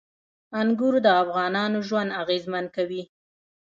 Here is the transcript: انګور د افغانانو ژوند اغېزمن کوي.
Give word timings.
انګور 0.59 0.95
د 1.05 1.07
افغانانو 1.23 1.79
ژوند 1.87 2.09
اغېزمن 2.21 2.65
کوي. 2.75 3.03